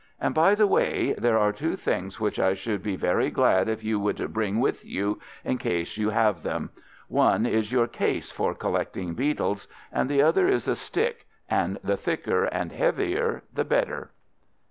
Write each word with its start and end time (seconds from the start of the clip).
And, 0.19 0.33
by 0.33 0.55
the 0.55 0.65
way, 0.65 1.13
there 1.13 1.37
are 1.37 1.51
two 1.53 1.75
things 1.75 2.19
which 2.19 2.39
I 2.39 2.55
should 2.55 2.81
be 2.81 2.95
very 2.95 3.29
glad 3.29 3.69
if 3.69 3.83
you 3.83 3.99
would 3.99 4.33
bring 4.33 4.59
with 4.59 4.83
you, 4.83 5.19
in 5.45 5.59
case 5.59 5.95
you 5.95 6.09
have 6.09 6.41
them. 6.41 6.71
One 7.07 7.45
is 7.45 7.71
your 7.71 7.85
case 7.85 8.31
for 8.31 8.55
collecting 8.55 9.13
beetles, 9.13 9.67
and 9.91 10.09
the 10.09 10.23
other 10.23 10.47
is 10.47 10.67
a 10.67 10.75
stick, 10.75 11.27
and 11.47 11.77
the 11.83 11.97
thicker 11.97 12.45
and 12.45 12.71
heavier 12.71 13.43
the 13.53 13.63
better." 13.63 14.09